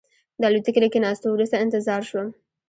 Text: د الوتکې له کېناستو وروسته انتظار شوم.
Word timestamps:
د 0.39 0.41
الوتکې 0.49 0.79
له 0.83 0.89
کېناستو 0.93 1.27
وروسته 1.31 1.61
انتظار 1.63 2.01
شوم. 2.09 2.27